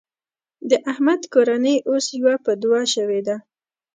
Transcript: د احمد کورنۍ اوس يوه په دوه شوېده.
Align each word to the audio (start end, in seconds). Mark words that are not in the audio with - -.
د 0.69 0.71
احمد 0.91 1.21
کورنۍ 1.33 1.75
اوس 1.89 2.05
يوه 2.19 2.35
په 2.45 2.51
دوه 2.61 2.81
شوېده. 2.93 3.35